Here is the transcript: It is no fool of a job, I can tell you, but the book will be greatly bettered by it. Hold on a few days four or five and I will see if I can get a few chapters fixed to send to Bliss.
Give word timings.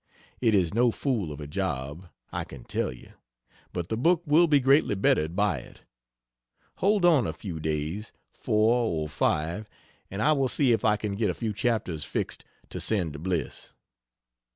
It 0.39 0.55
is 0.55 0.73
no 0.73 0.89
fool 0.89 1.31
of 1.31 1.39
a 1.39 1.45
job, 1.45 2.09
I 2.31 2.43
can 2.43 2.63
tell 2.63 2.91
you, 2.91 3.13
but 3.71 3.89
the 3.89 3.97
book 3.97 4.23
will 4.25 4.47
be 4.47 4.59
greatly 4.59 4.95
bettered 4.95 5.35
by 5.35 5.59
it. 5.59 5.81
Hold 6.77 7.05
on 7.05 7.27
a 7.27 7.33
few 7.33 7.59
days 7.59 8.11
four 8.33 8.83
or 8.87 9.07
five 9.07 9.69
and 10.09 10.19
I 10.23 10.31
will 10.31 10.47
see 10.47 10.71
if 10.71 10.83
I 10.83 10.97
can 10.97 11.13
get 11.13 11.29
a 11.29 11.35
few 11.35 11.53
chapters 11.53 12.03
fixed 12.03 12.43
to 12.69 12.79
send 12.79 13.13
to 13.13 13.19
Bliss. 13.19 13.73